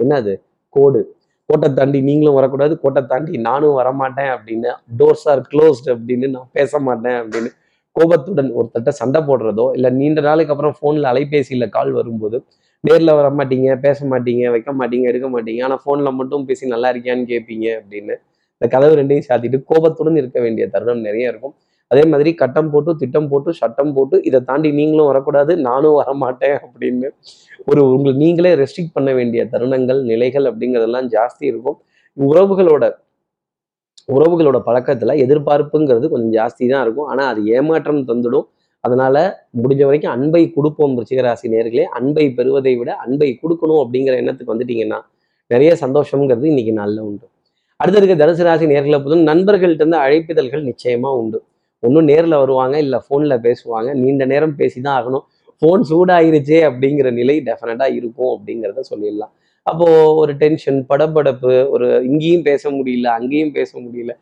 என்னது? 0.00 0.34
கோடு. 0.74 1.00
கோட்டை 1.48 1.68
தாண்டி 1.70 1.98
நீங்களும் 2.00 2.36
வரக்கூடாது 2.38 2.74
கோட்டை 2.82 3.00
தாண்டி 3.04 3.38
நானும் 3.48 3.76
வரமாட்டேன் 3.80 4.30
அப்படின்னு 4.34 4.70
டோர்ஸ் 5.00 5.26
ஆர் 5.32 5.42
க்ளோஸ்ட் 5.50 5.88
அப்படின்னு 5.94 6.28
நான் 6.36 6.50
பேச 6.52 6.78
மாட்டேன் 6.78 7.18
அப்படின்னு 7.20 7.50
கோபத்துடன் 7.96 8.50
ஒருத்தட்ட 8.50 8.92
சண்டை 9.00 9.20
போடுறதோ 9.26 9.66
இல்லை 9.76 9.90
நீண்ட 9.98 10.20
நாளுக்கு 10.20 10.52
அப்புறம் 10.54 10.76
ஃபோனில் 10.78 11.08
அலைபேசியில் 11.10 11.66
கால் 11.68 11.92
வரும்போது 11.92 12.38
நேரில் 12.84 13.16
வர 13.18 13.28
மாட்டீங்க 13.30 13.76
பேச 13.80 13.98
மாட்டீங்க 14.06 14.46
வைக்க 14.50 14.70
மாட்டீங்க 14.72 15.06
எடுக்க 15.08 15.28
மாட்டீங்க 15.28 15.60
ஆனால் 15.66 15.80
ஃபோனில் 15.84 16.16
மட்டும் 16.18 16.46
பேசி 16.46 16.72
நல்லா 16.72 16.88
இருக்கியான்னு 16.92 17.26
கேட்பீங்க 17.28 17.66
அப்படின்னு 17.80 18.16
இந்த 18.56 18.66
கதவு 18.74 18.94
ரெண்டையும் 19.00 19.26
சாத்திட்டு 19.28 19.60
கோபத்துடன் 19.70 20.18
இருக்க 20.22 20.38
வேண்டிய 20.44 20.66
தருணம் 20.74 21.04
நிறைய 21.08 21.32
இருக்கும். 21.32 21.54
அதே 21.90 22.02
மாதிரி 22.10 22.30
கட்டம் 22.42 22.70
போட்டு 22.72 22.90
திட்டம் 23.00 23.28
போட்டு 23.30 23.50
சட்டம் 23.60 23.92
போட்டு 23.96 24.16
இதை 24.28 24.38
தாண்டி 24.50 24.68
நீங்களும் 24.78 25.08
வரக்கூடாது 25.10 25.52
நானும் 25.68 25.96
வரமாட்டேன் 26.00 26.56
அப்படின்னு 26.64 27.08
ஒரு 27.70 27.80
உங்களுக்கு 27.94 28.22
நீங்களே 28.24 28.52
ரெஸ்ட்ரிக்ட் 28.62 28.94
பண்ண 28.96 29.10
வேண்டிய 29.18 29.42
தருணங்கள் 29.52 30.00
நிலைகள் 30.10 30.46
அப்படிங்கிறதெல்லாம் 30.50 31.08
ஜாஸ்தி 31.16 31.44
இருக்கும். 31.52 31.78
உறவுகளோட 32.16 32.84
உறவுகளோட 34.14 34.58
பழக்கத்துல 34.68 35.12
எதிர்பார்ப்புங்கிறது 35.24 36.06
கொஞ்சம் 36.14 36.34
ஜாஸ்தி 36.38 36.64
தான் 36.72 36.82
இருக்கும். 36.86 37.08
ஆனா 37.12 37.24
அது 37.32 37.42
ஏமாற்றம் 37.58 38.02
தந்துடும். 38.10 38.46
அதனால 38.84 39.16
முடிஞ்ச 39.62 39.82
வரைக்கும் 39.88 40.14
அன்பை 40.16 40.42
கொடுப்போம் 40.56 40.96
ரிச்சிகராசி 41.00 41.46
நேர்களே. 41.54 41.84
அன்பை 41.98 42.24
பெறுவதை 42.38 42.74
விட 42.80 42.90
அன்பை 43.04 43.30
கொடுக்கணும் 43.42 43.80
அப்படிங்கிற 43.84 44.16
எண்ணத்துக்கு 44.22 44.54
வந்துட்டீங்கன்னா 44.54 44.98
நிறைய 45.50 45.70
சந்தோஷம்ங்கிறது 45.84 46.50
இன்னைக்கு 46.52 46.74
நல்ல 46.82 46.96
உண்டு. 47.08 47.26
அடுத்த 47.84 48.00
இருக்க 48.00 48.14
தனுசு 48.20 48.42
ராசி 48.46 48.66
நேர்களை 48.72 48.98
பொறுத்தும் 49.04 49.28
நண்பர்கள்ட்ட 49.30 49.82
இருந்து 49.82 49.98
அழைப்பிதழ்கள் 50.04 50.62
நிச்சயமா 50.70 51.10
உண்டு. 51.20 51.38
ஒன்றும் 51.82 52.06
நேரில் 52.10 52.40
வருவாங்க 52.42 52.76
இல்லை 52.84 52.98
ஃபோனில் 53.06 53.42
பேசுவாங்க. 53.46 53.88
நீண்ட 54.02 54.24
நேரம் 54.32 54.54
பேசி 54.60 54.78
தான் 54.86 54.96
ஆகணும். 54.98 55.24
ஃபோன் 55.62 55.82
சூடாயிருச்சே 55.90 56.60
அப்படிங்கிற 56.68 57.08
நிலை 57.18 57.36
டெஃபினட்டாக 57.48 57.96
இருக்கும் 57.98 58.30
அப்படிங்கிறத 58.34 58.82
சொல்லிடலாம். 58.92 59.32
அப்போது 59.66 60.14
ஒரு 60.20 60.32
டென்ஷன் 60.40 60.78
படபடப்பு 60.90 61.52
ஒரு 61.74 61.86
இங்கேயும் 62.08 62.46
பேச 62.48 62.70
முடியல 62.78 63.10
அங்கேயும் 63.18 63.52
பேச 63.58 63.70
முடியல. 63.84 64.12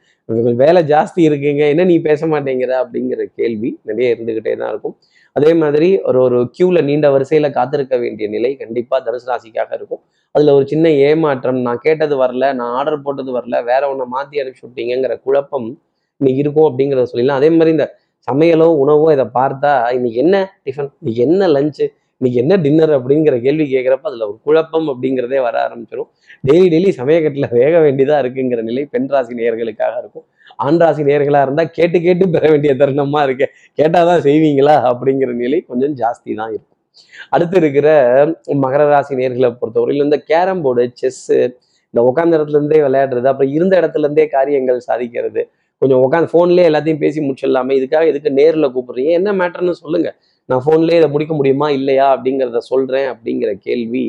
வேலை 0.62 0.81
ஜாஸ்தி 0.92 1.21
இருக்குங்க 1.28 1.62
என்ன 1.73 1.87
நீ 1.92 1.97
பேச 2.09 2.26
மாட்டேங்கிற 2.33 2.73
அப்படிங்கிற 2.83 3.23
கேள்வி 3.38 3.71
நிறைய 3.90 4.14
இருந்துகிட்டே 4.14 4.52
தான் 4.61 4.71
இருக்கும். 4.75 4.95
அதே 5.37 5.50
மாதிரி 5.62 5.88
ஒரு 6.09 6.19
ஒரு 6.26 6.38
க்யூவில் 6.57 6.87
நீண்ட 6.88 7.07
வரிசையில் 7.14 7.54
காத்திருக்க 7.59 7.97
வேண்டிய 8.04 8.26
நிலை 8.37 8.50
கண்டிப்பாக 8.62 9.00
தனுசு 9.07 9.28
ராசிக்காக 9.33 9.71
இருக்கும். 9.78 10.02
அதில் 10.34 10.54
ஒரு 10.56 10.64
சின்ன 10.72 10.86
ஏமாற்றம். 11.08 11.58
நான் 11.66 11.82
கேட்டது 11.86 12.14
வரல 12.22 12.44
நான் 12.58 12.74
ஆர்டர் 12.78 13.04
போட்டது 13.06 13.30
வரல 13.38 13.56
வேற 13.70 13.82
ஒன்றை 13.92 14.06
மாற்றி 14.14 14.40
அனுப்பிச்சு 14.42 14.66
விட்டீங்கிற 14.66 15.14
குழப்பம் 15.26 15.68
இன்னைக்கு 16.20 16.40
இருக்கும் 16.44 16.68
அப்படிங்கிறத 16.68 17.08
சொல்லிடலாம். 17.10 17.40
அதே 17.40 17.48
மாதிரி 17.56 17.72
இந்த 17.76 17.86
சமையலோ 18.28 18.68
உணவோ 18.82 19.06
இதை 19.16 19.26
பார்த்தா 19.40 19.72
இன்னைக்கு 19.96 20.18
என்ன 20.24 20.36
டிஃபன் 20.66 20.90
இன்னைக்கு 21.00 21.22
என்ன 21.26 21.48
லஞ்சு 21.56 21.84
இன்னைக்கு 22.20 22.38
என்ன 22.42 22.54
டின்னர் 22.64 22.92
அப்படிங்கிற 22.96 23.36
கேள்வி 23.44 23.64
கேட்குறப்ப 23.72 24.08
அதில் 24.10 24.26
ஒரு 24.28 24.36
குழப்பம் 24.46 24.88
அப்படிங்கிறதே 24.92 25.38
வர 25.46 25.54
ஆரம்பிச்சிடும் 25.66 26.08
டெய்லி 26.48 26.66
டெய்லி 26.74 26.90
சமயக்கட்டில் 27.00 27.48
வேக 27.58 27.72
வேண்டியதாக 27.84 28.22
இருக்குங்கிற 28.24 28.60
நிலை 28.68 28.82
பெண் 28.92 29.08
ராசி 29.14 29.32
நேர்களுக்காக 29.40 29.94
இருக்கும். 30.02 30.26
ஆண் 30.66 30.80
ராசி 30.82 31.02
நேர்களாக 31.08 31.46
இருந்தால் 31.46 31.72
கேட்டு 31.78 31.98
கேட்டு 32.06 32.24
பெற 32.34 32.44
வேண்டிய 32.52 32.74
தருணமாக 32.82 33.26
இருக்கு. 33.28 33.46
கேட்டால் 33.78 34.10
தான் 34.10 34.22
செய்வீங்களா 34.28 34.76
அப்படிங்கிற 34.90 35.32
நிலை 35.44 35.58
கொஞ்சம் 35.70 35.96
ஜாஸ்தி 36.02 36.30
தான் 36.40 36.52
இருக்கும். 36.54 36.71
அடுத்து 37.30 37.56
இருக்கிற 37.56 37.88
மகர 38.64 38.82
ராசி 38.88 39.14
நேர்களை 39.14 39.50
பொறுத்தவரையில் 39.61 40.04
இந்த 40.04 40.18
கேரம் 40.30 40.62
போர்டு 40.64 40.84
செஸ்ஸு 41.02 41.38
இந்த 41.94 42.02
உட்காந்த 42.08 42.37
இடத்துல 42.38 42.58
இருந்தே 42.61 42.78
விளையாடுறது 42.82 43.28
அப்புறம் 43.30 43.52
இருந்த 43.52 43.75
இடத்துல 43.80 44.06
இருந்தே 44.06 44.26
காரியங்கள் 44.26 44.78
சாதிக்கிறது. 44.88 45.42
கொஞ்சம் 45.82 46.02
உட்காந்து 46.04 46.30
ஃபோன்லேயே 46.32 46.66
எல்லாத்தையும் 46.70 47.00
பேசி 47.04 47.18
முடிச்சிடலாமே. 47.20 47.72
இதுக்காக 47.80 48.04
எதுக்கு 48.06 48.30
நேரில் 48.30 48.72
கூப்பிடுறீங்க? 48.75 49.11
என்ன 49.11 49.32
மேட்டர்னு 49.32 49.75
சொல்லுங்க. 49.82 50.08
நான் 50.49 50.62
ஃபோன்லேயே 50.66 50.99
இதை 51.00 51.08
முடிக்க 51.08 51.34
முடியுமா? 51.34 51.70
இல்லையா? 51.70 52.06
அப்படிங்கிறத 52.16 52.61
சொல்றேன் 52.70 53.08
அப்படிங்கிற 53.14 53.52
கேள்வி 53.66 54.04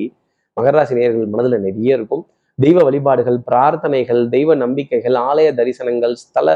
மகராசி 0.57 0.93
நேர்கள் 0.99 1.27
மனதில் 1.27 1.59
நிறைய 1.59 1.97
இருக்கும். 1.97 2.23
தெய்வ 2.59 2.79
வழிபாடுகள் 2.83 3.37
பிரார்த்தனைகள் 3.51 4.21
தெய்வ 4.29 4.55
நம்பிக்கைகள் 4.55 5.15
ஆலய 5.29 5.49
தரிசனங்கள் 5.59 6.13
ஸ்தல 6.13 6.49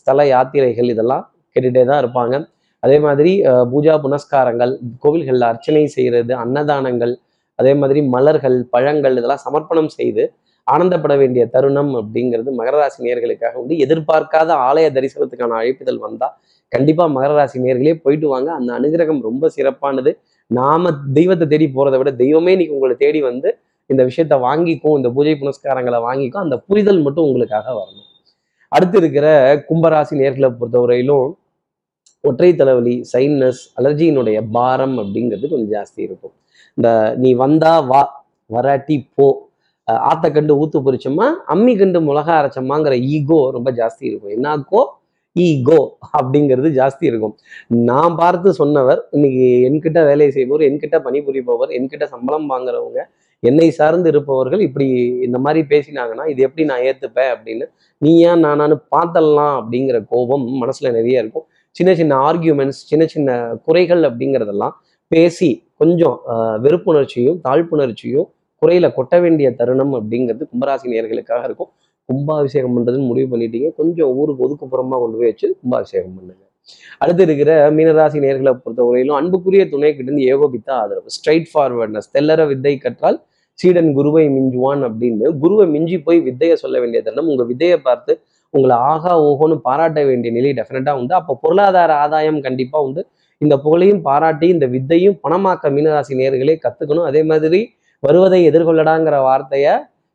ஸ்தல 0.00 0.24
யாத்திரைகள் 0.26 0.90
இதெல்லாம் 0.94 1.24
கேட்டுகிட்டே 1.56 1.84
தான் 1.84 2.00
இருப்பாங்க. 2.04 2.34
அதே 2.82 2.96
மாதிரி 3.06 3.32
பூஜா 3.72 3.94
புனஸ்காரங்கள் 4.04 4.72
கோவில்களில் 5.04 5.48
அர்ச்சனை 5.48 5.86
செய்கிறது 5.96 6.32
அன்னதானங்கள் 6.42 7.14
அதே 7.58 7.72
மாதிரி 7.80 8.00
மலர்கள் 8.14 8.58
பழங்கள் 8.74 9.16
இதெல்லாம் 9.18 9.44
சமர்ப்பணம் 9.46 9.90
செய்து 9.98 10.22
ஆனந்தப்பட 10.66 11.14
வேண்டிய 11.22 11.42
தருணம் 11.54 11.92
அப்படிங்கிறது 12.00 12.50
மகர 12.58 12.76
ராசி 12.80 13.00
நேர்களுக்காக 13.06 13.54
வந்து 13.60 13.76
எதிர்பார்க்காத 13.84 14.50
ஆலய 14.68 14.86
தரிசனத்துக்கான 14.96 15.56
அழைப்புதல் 15.60 16.00
வந்தால் 16.06 16.34
கண்டிப்பாக 16.72 17.10
மகர 17.16 17.32
ராசி 17.38 17.58
நேர்களே 17.64 17.94
போயிட்டு 18.04 18.26
வாங்க. 18.32 18.48
அந்த 18.58 18.70
அனுகிரகம் 18.78 19.20
ரொம்ப 19.28 19.48
சிறப்பானது. 19.56 20.10
நாம 20.50 20.92
தெய்வத்தை 21.18 21.46
தேடி 21.52 21.66
போகிறத 21.76 21.96
விட 22.00 22.10
தெய்வமே 22.22 22.52
இன்னைக்கு 22.56 22.76
உங்களை 22.78 22.94
தேடி 23.04 23.20
வந்து 23.30 23.48
இந்த 23.90 24.02
விஷயத்த 24.08 24.34
வாங்கிக்கும் 24.46 24.96
இந்த 24.98 25.08
பூஜை 25.16 25.34
புனஸ்காரங்களை 25.42 25.98
வாங்கிக்கும் 26.08 26.44
அந்த 26.46 26.56
புரிதல் 26.68 27.02
மட்டும் 27.06 27.26
உங்களுக்காக 27.28 27.66
வரணும். 27.80 28.06
அடுத்து 28.72 28.96
இருக்கிற 29.02 29.26
கும்பராசி 29.68 30.14
நேர்களை 30.22 30.48
பொறுத்தவரையிலும் 30.58 31.28
ஒற்றை 32.24 32.50
தலைவலி 32.60 32.94
சைனஸ் 33.12 33.60
அலர்ஜியினுடைய 33.80 34.38
பாரம் 34.56 34.96
அப்படிங்கிறது 35.02 35.50
கொஞ்சம் 35.52 35.72
ஜாஸ்தி 35.76 36.00
இருக்கும். 36.08 36.34
இந்த 36.78 36.88
நீ 37.22 37.30
வந்தா 37.44 37.72
வா 37.90 38.02
வராட்டி 38.50 38.96
போ 39.16 39.28
ஆத்த 40.10 40.26
கண்டு 40.34 40.52
ஊத்து 40.62 40.78
பொறிச்சோமா 40.86 41.26
அம்மி 41.52 41.72
கண்டு 41.80 41.98
மிளகா 42.08 42.34
அரைச்சோமாங்கிற 42.40 42.94
ஈகோ 43.14 43.38
ரொம்ப 43.56 43.68
ஜாஸ்தி 43.80 44.04
இருக்கும். 44.08 44.32
என்னாக்கோ? 44.36 44.82
ஈகோ 45.36 45.80
அப்படிங்கிறது 46.18 46.68
ஜாஸ்தி 46.78 47.04
இருக்கும். 47.10 47.34
நான் 47.88 48.14
பார்த்து 48.20 48.48
சொன்னவர் 48.60 49.00
இன்னைக்கு 49.16 49.44
என்கிட்ட 49.68 50.00
வேலையை 50.10 50.30
செய்பவர் 50.36 50.66
என்கிட்ட 50.68 50.96
பணிபுரிபவர் 51.06 51.72
என்கிட்ட 51.78 52.06
சம்பளம் 52.14 52.46
வாங்குறவங்க 52.52 53.00
என்னை 53.42 53.68
சார்ந்து 53.78 54.08
இருப்பவர்கள் 54.12 54.62
இப்படி 54.68 54.86
இந்த 55.26 55.38
மாதிரி 55.44 55.60
பேசினாங்கன்னா 55.72 56.24
இது 56.32 56.40
எப்படி 56.46 56.64
நான் 56.70 56.84
ஏத்துப்பேன் 56.88 57.30
அப்படின்னு 57.34 57.66
நீ 58.02 58.12
ஏன் 58.30 58.42
நானானு 58.46 58.76
பார்த்தலாம் 58.94 59.54
அப்படிங்கிற 59.60 59.98
கோபம் 60.12 60.44
மனசுல 60.62 60.90
நிறைய 60.98 61.22
இருக்கும். 61.22 61.46
சின்ன 61.72 61.94
சின்ன 61.94 62.32
ஆர்கியூமெண்ட்ஸ் 62.32 62.80
சின்ன 62.90 63.06
சின்ன 63.06 63.58
குறைகள் 63.66 64.02
அப்படிங்கிறதெல்லாம் 64.08 64.74
பேசி 65.08 65.50
கொஞ்சம் 65.76 66.16
வெறுப்புணர்ச்சியும் 66.64 67.38
தாழ்ப்புணர்ச்சியும் 67.46 68.28
குறையில 68.62 68.86
கொட்ட 68.96 69.20
வேண்டிய 69.20 69.54
தருணம் 69.54 69.94
அப்படிங்கிறது 69.98 70.44
கும்பராசி 70.52 70.86
நேர்களுக்காக 70.92 71.42
இருக்கும். 71.44 71.70
கும்பாபிஷேகம் 72.08 72.74
பண்ணுறதுன்னு 72.76 73.08
முடிவு 73.10 73.28
பண்ணிட்டீங்க. 73.32 73.68
கொஞ்சம் 73.80 74.10
ஊருக்கு 74.20 74.44
ஒதுக்குப்புறமா 74.46 74.96
கொண்டு 75.02 75.16
போய் 75.18 75.30
வச்சு 75.30 75.48
கும்பாபிஷேகம் 75.60 76.14
பண்ணுங்க. 76.16 76.42
அடுத்து 77.02 77.22
இருக்கிற 77.26 77.70
மீனராசி 77.76 78.18
நேர்களை 78.24 78.52
பொறுத்தவரையிலும் 78.62 79.18
அன்புக்குரிய 79.20 79.68
துணை 79.68 79.90
கிட்ட 79.96 80.18
ஏகோபித்த 80.32 80.68
ஆதரவு. 80.80 81.08
ஸ்ட்ரைட் 81.16 81.48
ஃபார்வர்ட்னஸ் 81.52 82.10
தெல்லற 82.16 82.46
வித்தை 82.50 82.74
கற்றால் 82.78 83.18
சீடன் 83.54 83.90
குருவை 83.98 84.26
மிஞ்சுவான் 84.36 84.82
அப்படின்னு. 84.88 85.26
குருவை 85.42 85.66
மிஞ்சி 85.74 85.98
போய் 85.98 86.20
வித்தையை 86.26 86.56
சொல்ல 86.56 86.76
வேண்டிய 86.80 87.00
தருணம். 87.06 87.30
உங்க 87.32 87.44
வித்தையை 87.44 87.78
பார்த்து 87.88 88.12
உங்களை 88.54 88.76
ஆகா 88.92 89.12
ஓஹோன்னு 89.26 89.56
பாராட்ட 89.66 90.00
வேண்டிய 90.08 90.30
நிலை 90.36 90.50
டெஃபினட்டாக 90.58 91.00
உண்டு. 91.00 91.14
அப்போ 91.18 91.32
பொருளாதார 91.42 91.90
ஆதாயம் 92.04 92.40
கண்டிப்பாக 92.46 92.86
உண்டு. 92.86 93.02
இந்த 93.40 93.54
புகழையும் 93.64 94.02
பாராட்டி 94.08 94.46
இந்த 94.54 94.66
வித்தையும் 94.74 95.16
பணமாக்க 95.24 95.70
மீனராசி 95.76 96.14
நேர்களே 96.20 96.56
கற்றுக்கணும் 96.64 97.06
அதே 97.10 97.22
மாதிரி 97.30 97.60
வருவதை 98.02 98.40
எதிர்கொள்ளடாங்கிற 98.50 99.16
வார்த்தையை 99.28 99.72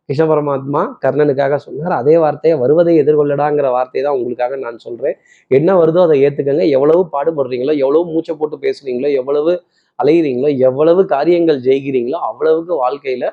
கிருஷ்ண 0.10 0.24
பரமாத்மா 0.30 0.82
கர்ணனுக்காக 1.04 1.56
சொன்னார். 1.66 1.94
அதே 2.02 2.16
வார்த்தையை 2.24 2.56
வருவதை 2.64 2.94
எதிர்கொள்ளடாங்கிற 3.04 3.68
வார்த்தையை 3.76 4.04
தான் 4.08 4.18
உங்களுக்காக 4.18 4.58
நான் 4.66 4.78
சொல்கிறேன் 4.86 5.16
என்ன 5.52 5.70
வருதோ 5.80 6.02
அதை 6.08 6.18
ஏற்றுக்கங்க 6.26 6.66
எவ்வளவு 6.78 7.02
பாடுபடுறீங்களோ 7.16 7.74
எவ்வளவு 7.84 8.06
மூச்சை 8.14 8.36
போட்டு 8.42 8.58
பேசுறீங்களோ 8.66 9.10
எவ்வளவு 9.22 9.54
அலைகிறீங்களோ 10.00 10.50
எவ்வளவு 10.68 11.02
காரியங்கள் 11.16 11.60
ஜெயிக்கிறீங்களோ 11.68 12.20
அவ்வளவுக்கு 12.30 12.74
வாழ்க்கையில் 12.84 13.28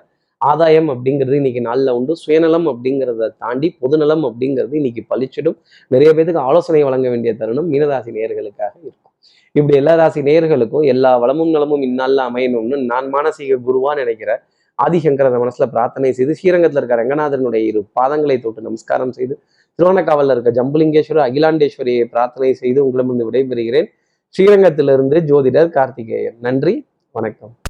ஆதாயம் 0.51 0.89
அப்படிங்கிறது 0.93 1.33
இன்னைக்கு 1.33 1.61
நாளில் 1.61 1.93
உண்டு. 1.99 2.17
சுயநலம் 2.17 2.67
அப்படிங்கிறத 2.73 3.29
தாண்டி 3.39 3.69
பொதுநலம் 3.83 4.25
அப்படிங்கிறது 4.29 4.75
இன்னைக்கு 4.81 5.03
பளிச்சிடும் 5.13 5.59
நிறைய 5.89 6.11
பேருக்கு 6.15 6.41
ஆலோசனை 6.41 6.83
வழங்க 6.83 7.09
வேண்டிய 7.09 7.33
தருணம் 7.35 7.69
மீனராசி 7.73 8.11
நேர்களுக்காக 8.19 8.75
இருக்கும். 8.83 9.13
இப்படி 9.55 9.77
எல்லா 9.77 9.95
ராசி 9.95 10.21
நேர்களுக்கும் 10.23 10.87
எல்லா 10.93 11.11
வளமும் 11.23 11.51
நலமும் 11.51 11.83
இந்நாளில் 11.83 12.23
அமையணும்னு 12.29 12.77
நான் 12.93 13.09
மானசீக 13.15 13.59
குருவா 13.67 13.93
நினைக்கிறேன் 13.95 14.43
ஆதிசங்கர 14.79 15.31
மனசுல 15.43 15.67
பிரார்த்தனை 15.75 16.13
செய்து 16.13 16.35
ஸ்ரீரங்கத்தில் 16.39 16.81
இருக்க 16.81 16.97
ரங்கநாதனுடைய 17.03 17.63
இரு 17.71 17.81
பாதங்களை 18.01 18.37
தொட்டு 18.41 18.63
நமஸ்காரம் 18.63 19.13
செய்து 19.13 19.35
திருவண்ணக்காவலில் 19.79 20.35
இருக்க 20.37 20.53
ஜம்புலிங்கேஸ்வரர் 20.59 21.27
அகிலாண்டேஸ்வரியை 21.29 22.05
பிரார்த்தனை 22.05 22.53
செய்து 22.55 22.81
உங்களிடமிருந்து 22.87 23.29
விடைபெறுகிறேன். 23.29 23.89
ஸ்ரீரங்கத்திலிருந்து 24.35 25.19
ஜோதிடர் 25.31 25.69
கார்த்திகேயன். 25.69 26.39
நன்றி 26.41 26.87
வணக்கம். 27.13 27.55